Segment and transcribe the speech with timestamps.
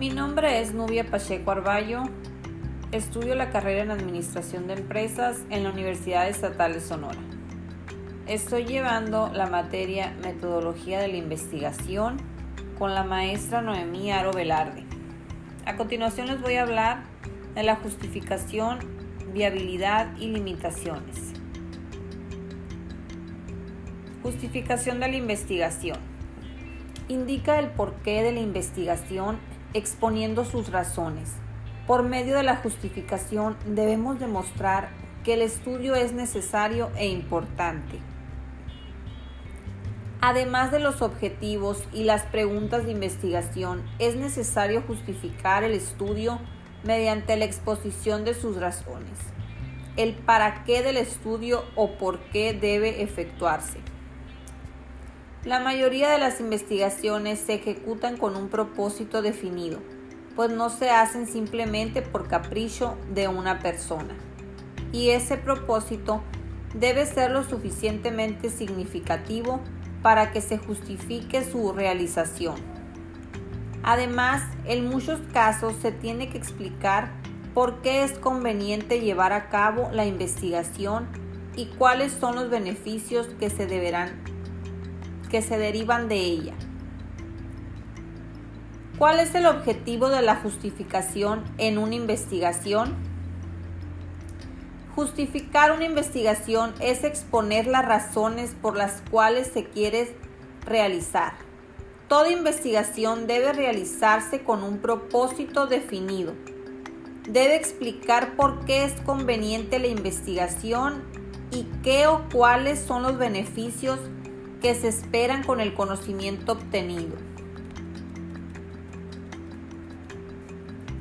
[0.00, 2.04] Mi nombre es Nubia Pacheco Arballo.
[2.90, 7.18] Estudio la carrera en Administración de Empresas en la Universidad Estatal de Sonora.
[8.26, 12.16] Estoy llevando la materia Metodología de la Investigación
[12.78, 14.86] con la maestra Noemí Aro Velarde.
[15.66, 17.02] A continuación les voy a hablar
[17.54, 18.78] de la justificación,
[19.34, 21.34] viabilidad y limitaciones.
[24.22, 25.98] Justificación de la investigación.
[27.08, 29.36] Indica el porqué de la investigación
[29.74, 31.32] exponiendo sus razones.
[31.86, 34.88] Por medio de la justificación debemos demostrar
[35.24, 37.98] que el estudio es necesario e importante.
[40.22, 46.38] Además de los objetivos y las preguntas de investigación, es necesario justificar el estudio
[46.84, 49.18] mediante la exposición de sus razones,
[49.96, 53.78] el para qué del estudio o por qué debe efectuarse.
[55.44, 59.78] La mayoría de las investigaciones se ejecutan con un propósito definido,
[60.36, 64.14] pues no se hacen simplemente por capricho de una persona.
[64.92, 66.20] Y ese propósito
[66.74, 69.60] debe ser lo suficientemente significativo
[70.02, 72.56] para que se justifique su realización.
[73.82, 77.12] Además, en muchos casos se tiene que explicar
[77.54, 81.08] por qué es conveniente llevar a cabo la investigación
[81.56, 84.39] y cuáles son los beneficios que se deberán
[85.30, 86.54] que se derivan de ella.
[88.98, 92.94] ¿Cuál es el objetivo de la justificación en una investigación?
[94.94, 100.14] Justificar una investigación es exponer las razones por las cuales se quiere
[100.66, 101.32] realizar.
[102.08, 106.34] Toda investigación debe realizarse con un propósito definido.
[107.26, 111.04] Debe explicar por qué es conveniente la investigación
[111.50, 113.98] y qué o cuáles son los beneficios
[114.60, 117.16] que se esperan con el conocimiento obtenido.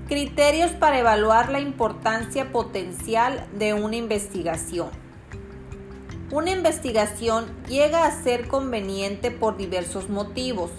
[0.08, 4.90] Criterios para evaluar la importancia potencial de una investigación.
[6.32, 10.72] Una investigación llega a ser conveniente por diversos motivos.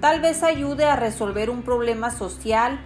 [0.00, 2.80] Tal vez ayude a resolver un problema social,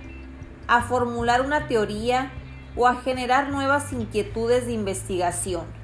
[0.67, 2.33] a formular una teoría
[2.77, 5.84] o a generar nuevas inquietudes de investigación.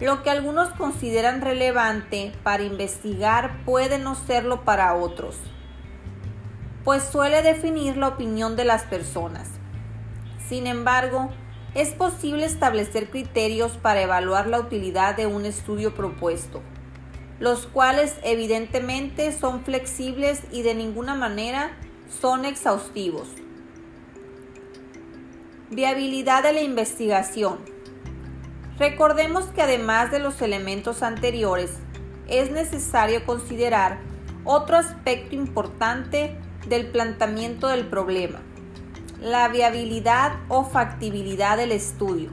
[0.00, 5.36] Lo que algunos consideran relevante para investigar puede no serlo para otros,
[6.84, 9.48] pues suele definir la opinión de las personas.
[10.48, 11.30] Sin embargo,
[11.74, 16.62] es posible establecer criterios para evaluar la utilidad de un estudio propuesto,
[17.38, 21.76] los cuales evidentemente son flexibles y de ninguna manera
[22.20, 23.28] son exhaustivos.
[25.70, 27.58] Viabilidad de la investigación.
[28.80, 31.70] Recordemos que además de los elementos anteriores,
[32.28, 33.98] es necesario considerar
[34.44, 36.34] otro aspecto importante
[36.66, 38.40] del planteamiento del problema,
[39.20, 42.30] la viabilidad o factibilidad del estudio.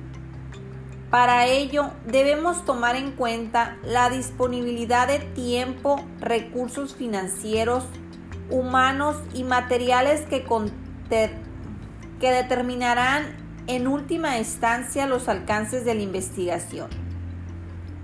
[1.10, 7.84] Para ello debemos tomar en cuenta la disponibilidad de tiempo, recursos financieros,
[8.50, 10.46] humanos y materiales que,
[12.22, 16.90] que determinarán en última instancia los alcances de la investigación.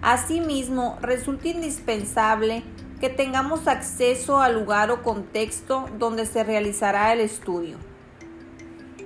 [0.02, 2.64] Asimismo, resulta indispensable
[3.00, 7.78] que tengamos acceso al lugar o contexto donde se realizará el estudio.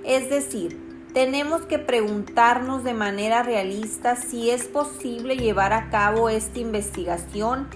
[0.04, 0.80] Es decir,
[1.14, 7.68] tenemos que preguntarnos de manera realista si es posible llevar a cabo esta investigación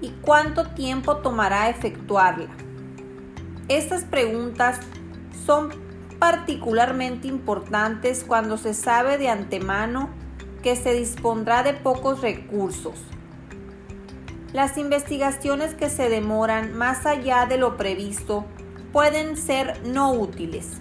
[0.00, 2.50] y cuánto tiempo tomará efectuarla.
[3.68, 4.80] Estas preguntas
[5.46, 5.70] son
[6.18, 10.10] particularmente importantes cuando se sabe de antemano
[10.62, 12.94] que se dispondrá de pocos recursos.
[14.52, 18.46] Las investigaciones que se demoran más allá de lo previsto
[18.92, 20.80] pueden ser no útiles.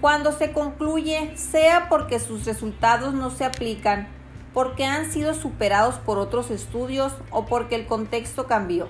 [0.00, 4.08] Cuando se concluye, sea porque sus resultados no se aplican,
[4.54, 8.88] porque han sido superados por otros estudios o porque el contexto cambió.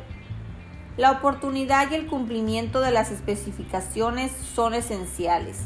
[0.96, 5.58] La oportunidad y el cumplimiento de las especificaciones son esenciales.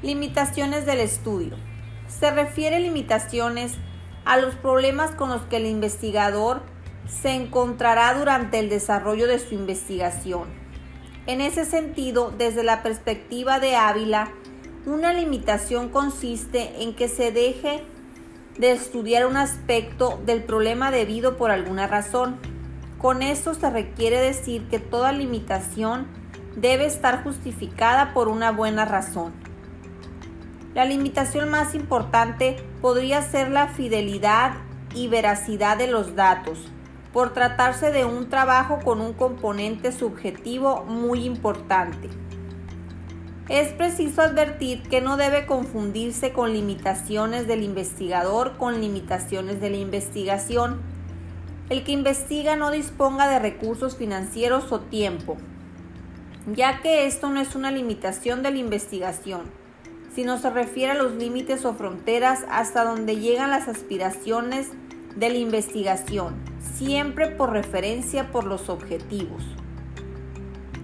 [0.00, 1.56] Limitaciones del estudio.
[2.06, 3.74] Se refiere limitaciones
[4.24, 6.62] a los problemas con los que el investigador
[7.06, 10.48] se encontrará durante el desarrollo de su investigación.
[11.26, 14.30] En ese sentido, desde la perspectiva de Ávila,
[14.86, 17.82] una limitación consiste en que se deje
[18.58, 22.38] de estudiar un aspecto del problema debido por alguna razón
[22.98, 26.06] con esto se requiere decir que toda limitación
[26.56, 29.32] debe estar justificada por una buena razón.
[30.74, 34.54] La limitación más importante podría ser la fidelidad
[34.94, 36.58] y veracidad de los datos,
[37.12, 42.10] por tratarse de un trabajo con un componente subjetivo muy importante.
[43.48, 49.78] Es preciso advertir que no debe confundirse con limitaciones del investigador con limitaciones de la
[49.78, 50.82] investigación.
[51.70, 55.36] El que investiga no disponga de recursos financieros o tiempo,
[56.54, 59.42] ya que esto no es una limitación de la investigación,
[60.14, 64.68] sino se refiere a los límites o fronteras hasta donde llegan las aspiraciones
[65.14, 66.36] de la investigación,
[66.74, 69.42] siempre por referencia por los objetivos.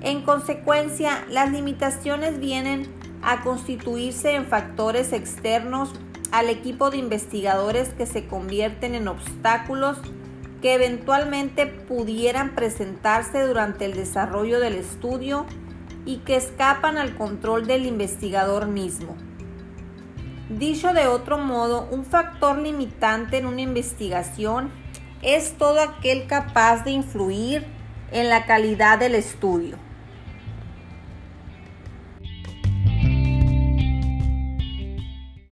[0.03, 2.87] En consecuencia, las limitaciones vienen
[3.23, 5.91] a constituirse en factores externos
[6.31, 9.97] al equipo de investigadores que se convierten en obstáculos
[10.65, 15.45] que eventualmente pudieran presentarse durante el desarrollo del estudio
[16.07, 19.15] y que escapan al control del investigador mismo.
[20.49, 24.71] Dicho de otro modo, un factor limitante en una investigación
[25.21, 27.67] es todo aquel capaz de influir
[28.11, 29.77] en la calidad del estudio.